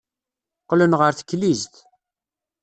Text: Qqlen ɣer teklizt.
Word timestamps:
Qqlen 0.63 0.97
ɣer 0.99 1.11
teklizt. 1.13 1.73